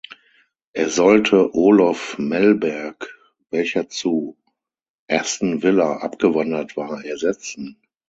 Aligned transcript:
Er 0.73 0.89
sollte 0.89 1.53
Olof 1.53 2.17
Mellberg, 2.17 3.07
welcher 3.51 3.87
zu 3.87 4.35
Aston 5.07 5.61
Villa 5.61 5.97
abgewandert 5.97 6.75
war, 6.75 7.05
ersetzen. 7.05 7.77